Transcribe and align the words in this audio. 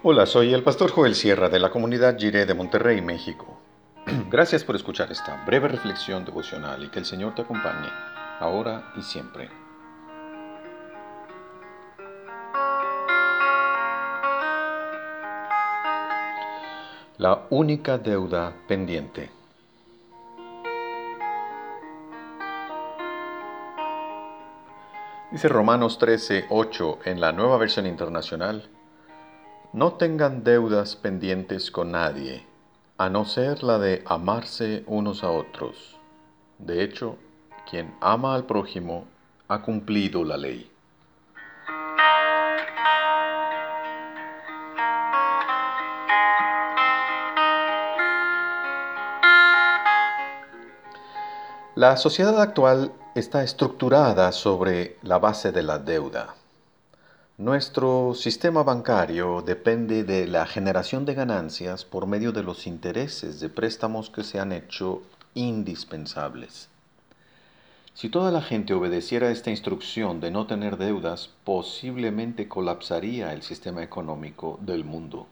Hola, 0.00 0.26
soy 0.26 0.54
el 0.54 0.62
pastor 0.62 0.92
Joel 0.92 1.16
Sierra 1.16 1.48
de 1.48 1.58
la 1.58 1.70
comunidad 1.70 2.16
Jiré 2.16 2.46
de 2.46 2.54
Monterrey, 2.54 3.02
México. 3.02 3.58
Gracias 4.30 4.62
por 4.62 4.76
escuchar 4.76 5.10
esta 5.10 5.44
breve 5.44 5.66
reflexión 5.66 6.24
devocional 6.24 6.84
y 6.84 6.88
que 6.88 7.00
el 7.00 7.04
Señor 7.04 7.34
te 7.34 7.42
acompañe 7.42 7.88
ahora 8.38 8.92
y 8.96 9.02
siempre. 9.02 9.50
La 17.16 17.46
única 17.50 17.98
deuda 17.98 18.54
pendiente. 18.68 19.30
Dice 25.32 25.48
Romanos 25.48 25.98
13, 25.98 26.46
8 26.50 26.98
en 27.04 27.20
la 27.20 27.32
nueva 27.32 27.58
versión 27.58 27.84
internacional. 27.84 28.77
No 29.78 29.92
tengan 29.92 30.42
deudas 30.42 30.96
pendientes 30.96 31.70
con 31.70 31.92
nadie, 31.92 32.44
a 32.96 33.08
no 33.08 33.24
ser 33.24 33.62
la 33.62 33.78
de 33.78 34.02
amarse 34.06 34.82
unos 34.88 35.22
a 35.22 35.30
otros. 35.30 35.96
De 36.58 36.82
hecho, 36.82 37.16
quien 37.70 37.94
ama 38.00 38.34
al 38.34 38.44
prójimo 38.44 39.04
ha 39.46 39.62
cumplido 39.62 40.24
la 40.24 40.36
ley. 40.36 40.68
La 51.76 51.96
sociedad 51.96 52.42
actual 52.42 52.90
está 53.14 53.44
estructurada 53.44 54.32
sobre 54.32 54.96
la 55.02 55.20
base 55.20 55.52
de 55.52 55.62
la 55.62 55.78
deuda. 55.78 56.34
Nuestro 57.38 58.14
sistema 58.14 58.64
bancario 58.64 59.42
depende 59.42 60.02
de 60.02 60.26
la 60.26 60.44
generación 60.44 61.04
de 61.04 61.14
ganancias 61.14 61.84
por 61.84 62.08
medio 62.08 62.32
de 62.32 62.42
los 62.42 62.66
intereses 62.66 63.38
de 63.38 63.48
préstamos 63.48 64.10
que 64.10 64.24
se 64.24 64.40
han 64.40 64.50
hecho 64.50 65.02
indispensables. 65.34 66.68
Si 67.94 68.08
toda 68.08 68.32
la 68.32 68.42
gente 68.42 68.74
obedeciera 68.74 69.30
esta 69.30 69.50
instrucción 69.50 70.18
de 70.18 70.32
no 70.32 70.48
tener 70.48 70.78
deudas, 70.78 71.30
posiblemente 71.44 72.48
colapsaría 72.48 73.32
el 73.32 73.42
sistema 73.42 73.84
económico 73.84 74.58
del 74.60 74.82
mundo. 74.84 75.28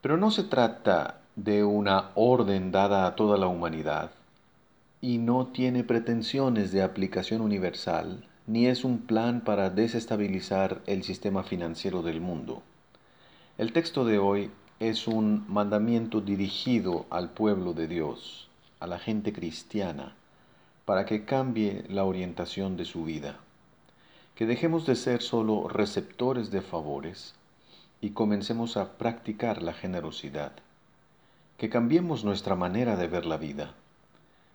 Pero 0.00 0.16
no 0.16 0.30
se 0.30 0.44
trata 0.44 1.20
de 1.36 1.64
una 1.64 2.12
orden 2.14 2.72
dada 2.72 3.06
a 3.06 3.14
toda 3.14 3.36
la 3.36 3.46
humanidad 3.46 4.12
y 5.02 5.18
no 5.18 5.48
tiene 5.48 5.84
pretensiones 5.84 6.72
de 6.72 6.82
aplicación 6.82 7.42
universal 7.42 8.24
ni 8.50 8.66
es 8.66 8.82
un 8.82 8.98
plan 8.98 9.42
para 9.42 9.70
desestabilizar 9.70 10.80
el 10.86 11.04
sistema 11.04 11.44
financiero 11.44 12.02
del 12.02 12.20
mundo. 12.20 12.64
El 13.58 13.72
texto 13.72 14.04
de 14.04 14.18
hoy 14.18 14.50
es 14.80 15.06
un 15.06 15.44
mandamiento 15.46 16.20
dirigido 16.20 17.06
al 17.10 17.30
pueblo 17.30 17.74
de 17.74 17.86
Dios, 17.86 18.48
a 18.80 18.88
la 18.88 18.98
gente 18.98 19.32
cristiana, 19.32 20.16
para 20.84 21.04
que 21.06 21.24
cambie 21.24 21.84
la 21.88 22.02
orientación 22.02 22.76
de 22.76 22.86
su 22.86 23.04
vida, 23.04 23.38
que 24.34 24.46
dejemos 24.46 24.84
de 24.84 24.96
ser 24.96 25.22
solo 25.22 25.68
receptores 25.68 26.50
de 26.50 26.60
favores 26.60 27.36
y 28.00 28.10
comencemos 28.10 28.76
a 28.76 28.98
practicar 28.98 29.62
la 29.62 29.74
generosidad, 29.74 30.50
que 31.56 31.70
cambiemos 31.70 32.24
nuestra 32.24 32.56
manera 32.56 32.96
de 32.96 33.06
ver 33.06 33.26
la 33.26 33.36
vida, 33.36 33.74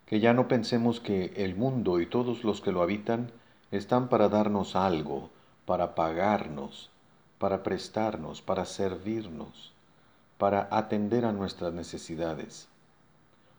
que 0.04 0.20
ya 0.20 0.34
no 0.34 0.48
pensemos 0.48 1.00
que 1.00 1.32
el 1.36 1.54
mundo 1.54 1.98
y 1.98 2.04
todos 2.04 2.44
los 2.44 2.60
que 2.60 2.72
lo 2.72 2.82
habitan 2.82 3.30
están 3.70 4.08
para 4.08 4.28
darnos 4.28 4.76
algo, 4.76 5.30
para 5.64 5.94
pagarnos, 5.94 6.90
para 7.38 7.62
prestarnos, 7.62 8.40
para 8.40 8.64
servirnos, 8.64 9.72
para 10.38 10.68
atender 10.70 11.24
a 11.24 11.32
nuestras 11.32 11.72
necesidades. 11.72 12.68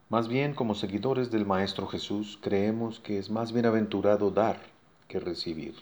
Más 0.10 0.30
bien, 0.30 0.54
como 0.54 0.74
seguidores 0.74 1.32
del 1.32 1.46
Maestro 1.46 1.88
Jesús, 1.88 2.40
creemos 2.42 3.00
que 3.02 3.20
es 3.20 3.30
más 3.30 3.52
bienaventurado 3.52 4.32
dar 4.32 4.58
que 5.10 5.20
recibir. 5.20 5.76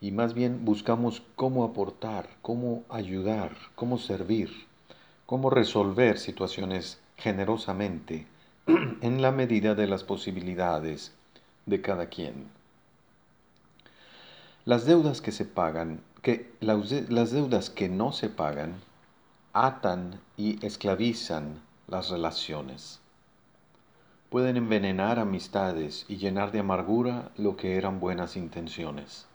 Y 0.00 0.12
más 0.12 0.34
bien 0.34 0.64
buscamos 0.64 1.22
cómo 1.34 1.64
aportar, 1.64 2.28
cómo 2.42 2.84
ayudar, 2.88 3.56
cómo 3.74 3.98
servir, 3.98 4.50
cómo 5.26 5.50
resolver 5.50 6.18
situaciones 6.18 7.00
generosamente 7.16 8.26
en 8.66 9.22
la 9.22 9.32
medida 9.32 9.74
de 9.74 9.86
las 9.86 10.04
posibilidades 10.04 11.12
de 11.66 11.80
cada 11.80 12.06
quien. 12.06 12.48
Las 14.66 14.86
deudas 14.86 15.20
que 15.20 15.30
se 15.30 15.44
pagan, 15.44 16.00
que 16.22 16.50
las 16.60 17.30
deudas 17.32 17.68
que 17.68 17.90
no 17.90 18.12
se 18.12 18.30
pagan, 18.30 18.80
atan 19.52 20.22
y 20.38 20.64
esclavizan 20.64 21.60
las 21.86 22.08
relaciones. 22.08 22.98
Pueden 24.30 24.56
envenenar 24.56 25.18
amistades 25.18 26.06
y 26.08 26.16
llenar 26.16 26.50
de 26.50 26.60
amargura 26.60 27.30
lo 27.36 27.58
que 27.58 27.76
eran 27.76 28.00
buenas 28.00 28.38
intenciones. 28.38 29.26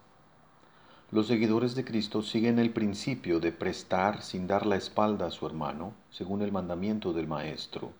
Los 1.12 1.28
seguidores 1.28 1.76
de 1.76 1.86
Cristo 1.86 2.24
siguen 2.24 2.58
el 2.58 2.72
principio 2.72 3.40
de 3.40 3.52
prestar 3.52 4.24
sin 4.24 4.48
dar 4.48 4.66
la 4.66 4.78
espalda 4.78 5.28
a 5.28 5.32
su 5.32 5.46
hermano, 5.46 5.94
según 6.10 6.42
el 6.42 6.52
mandamiento 6.52 7.14
del 7.14 7.28
Maestro, 7.28 7.92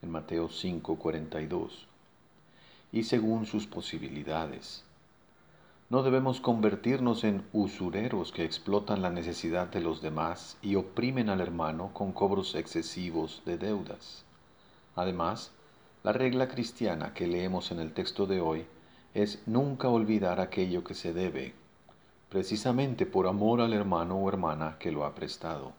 en 0.00 0.10
Mateo 0.10 0.48
5:42, 0.48 1.86
y 2.90 3.02
según 3.02 3.44
sus 3.44 3.66
posibilidades. 3.66 4.82
No 5.90 6.04
debemos 6.04 6.40
convertirnos 6.40 7.24
en 7.24 7.42
usureros 7.52 8.30
que 8.30 8.44
explotan 8.44 9.02
la 9.02 9.10
necesidad 9.10 9.66
de 9.66 9.80
los 9.80 10.00
demás 10.00 10.56
y 10.62 10.76
oprimen 10.76 11.28
al 11.28 11.40
hermano 11.40 11.90
con 11.92 12.12
cobros 12.12 12.54
excesivos 12.54 13.42
de 13.44 13.58
deudas. 13.58 14.24
Además, 14.94 15.50
la 16.04 16.12
regla 16.12 16.46
cristiana 16.46 17.12
que 17.12 17.26
leemos 17.26 17.72
en 17.72 17.80
el 17.80 17.92
texto 17.92 18.26
de 18.26 18.40
hoy 18.40 18.66
es 19.14 19.42
nunca 19.46 19.88
olvidar 19.88 20.38
aquello 20.38 20.84
que 20.84 20.94
se 20.94 21.12
debe, 21.12 21.54
precisamente 22.28 23.04
por 23.04 23.26
amor 23.26 23.60
al 23.60 23.72
hermano 23.72 24.14
o 24.14 24.28
hermana 24.28 24.76
que 24.78 24.92
lo 24.92 25.04
ha 25.04 25.16
prestado. 25.16 25.72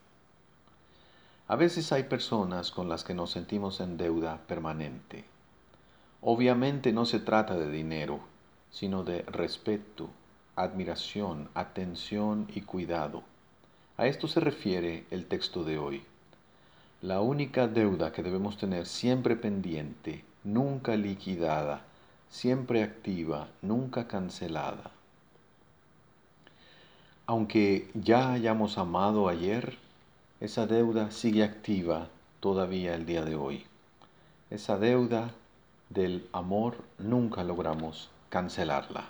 A 1.47 1.55
veces 1.55 1.89
hay 1.93 2.03
personas 2.03 2.71
con 2.71 2.89
las 2.89 3.05
que 3.05 3.13
nos 3.13 3.31
sentimos 3.31 3.79
en 3.79 3.95
deuda 3.95 4.41
permanente. 4.45 5.23
Obviamente 6.19 6.91
no 6.91 7.05
se 7.05 7.21
trata 7.21 7.57
de 7.57 7.71
dinero, 7.71 8.19
sino 8.71 9.03
de 9.03 9.21
respeto, 9.23 10.09
admiración, 10.55 11.49
atención 11.53 12.47
y 12.53 12.61
cuidado. 12.61 13.23
A 13.97 14.07
esto 14.07 14.27
se 14.27 14.39
refiere 14.39 15.05
el 15.11 15.25
texto 15.25 15.63
de 15.63 15.77
hoy. 15.77 16.03
La 17.01 17.21
única 17.21 17.67
deuda 17.67 18.11
que 18.11 18.23
debemos 18.23 18.57
tener 18.57 18.85
siempre 18.85 19.35
pendiente, 19.35 20.23
nunca 20.43 20.95
liquidada, 20.95 21.81
siempre 22.29 22.83
activa, 22.83 23.47
nunca 23.61 24.07
cancelada. 24.07 24.91
Aunque 27.25 27.89
ya 27.93 28.33
hayamos 28.33 28.77
amado 28.77 29.27
ayer, 29.27 29.77
esa 30.39 30.67
deuda 30.67 31.11
sigue 31.11 31.43
activa 31.43 32.07
todavía 32.39 32.93
el 32.93 33.05
día 33.05 33.25
de 33.25 33.35
hoy. 33.35 33.65
Esa 34.51 34.77
deuda 34.77 35.31
del 35.89 36.27
amor 36.33 36.77
nunca 36.99 37.43
logramos 37.43 38.10
cancelarla. 38.31 39.09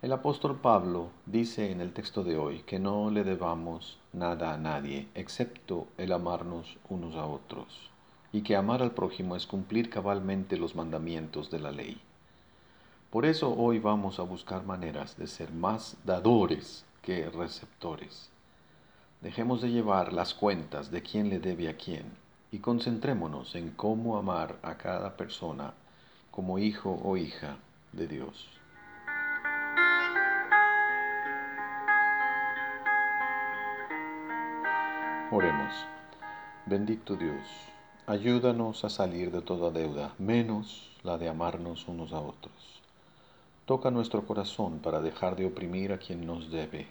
El 0.00 0.12
apóstol 0.12 0.54
Pablo 0.54 1.08
dice 1.26 1.72
en 1.72 1.80
el 1.80 1.92
texto 1.92 2.22
de 2.22 2.38
hoy 2.38 2.60
que 2.60 2.78
no 2.78 3.10
le 3.10 3.24
debamos 3.24 3.98
nada 4.12 4.54
a 4.54 4.56
nadie 4.56 5.08
excepto 5.16 5.88
el 5.98 6.12
amarnos 6.12 6.76
unos 6.88 7.16
a 7.16 7.26
otros 7.26 7.90
y 8.30 8.42
que 8.42 8.54
amar 8.54 8.82
al 8.82 8.92
prójimo 8.92 9.34
es 9.34 9.48
cumplir 9.48 9.90
cabalmente 9.90 10.56
los 10.56 10.76
mandamientos 10.76 11.50
de 11.50 11.58
la 11.58 11.72
ley. 11.72 12.00
Por 13.10 13.26
eso 13.26 13.52
hoy 13.52 13.80
vamos 13.80 14.20
a 14.20 14.22
buscar 14.22 14.64
maneras 14.64 15.16
de 15.16 15.26
ser 15.26 15.50
más 15.50 15.96
dadores 16.04 16.84
que 17.02 17.28
receptores. 17.30 18.30
Dejemos 19.22 19.60
de 19.60 19.72
llevar 19.72 20.12
las 20.12 20.34
cuentas 20.34 20.92
de 20.92 21.02
quién 21.02 21.30
le 21.30 21.40
debe 21.40 21.68
a 21.68 21.76
quién 21.76 22.12
y 22.52 22.60
concentrémonos 22.60 23.56
en 23.56 23.72
cómo 23.72 24.18
amar 24.18 24.54
a 24.62 24.76
cada 24.76 25.16
persona 25.16 25.74
como 26.36 26.58
hijo 26.58 27.00
o 27.02 27.16
hija 27.16 27.56
de 27.94 28.06
Dios. 28.06 28.46
Oremos. 35.32 35.72
Bendito 36.66 37.16
Dios, 37.16 37.40
ayúdanos 38.06 38.84
a 38.84 38.90
salir 38.90 39.30
de 39.30 39.40
toda 39.40 39.70
deuda, 39.70 40.12
menos 40.18 40.90
la 41.02 41.16
de 41.16 41.30
amarnos 41.30 41.88
unos 41.88 42.12
a 42.12 42.20
otros. 42.20 42.82
Toca 43.64 43.90
nuestro 43.90 44.26
corazón 44.26 44.80
para 44.80 45.00
dejar 45.00 45.36
de 45.36 45.46
oprimir 45.46 45.94
a 45.94 45.98
quien 45.98 46.26
nos 46.26 46.50
debe. 46.50 46.86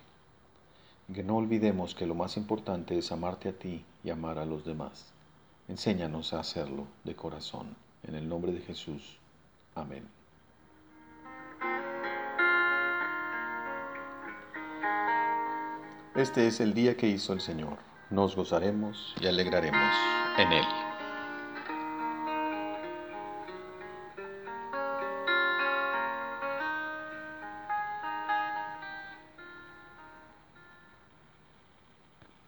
Que 1.14 1.22
no 1.22 1.36
olvidemos 1.36 1.94
que 1.94 2.08
lo 2.08 2.16
más 2.16 2.36
importante 2.36 2.98
es 2.98 3.12
amarte 3.12 3.50
a 3.50 3.54
ti 3.54 3.86
y 4.04 4.10
amar 4.10 4.40
a 4.40 4.46
los 4.46 4.66
demás. 4.66 5.06
Enséñanos 5.68 6.34
a 6.34 6.40
hacerlo 6.40 6.88
de 7.04 7.16
corazón. 7.16 7.76
En 8.02 8.16
el 8.16 8.28
nombre 8.28 8.52
de 8.52 8.62
Jesús. 8.62 9.20
Amén. 9.76 10.08
Este 16.16 16.48
es 16.48 16.62
el 16.62 16.74
día 16.74 16.96
que 16.96 17.08
hizo 17.08 17.34
el 17.34 17.42
Señor. 17.42 17.78
Nos 18.10 18.36
gozaremos 18.38 19.14
y 19.20 19.28
alegraremos 19.28 19.94
en 20.38 20.54
él. 20.54 20.66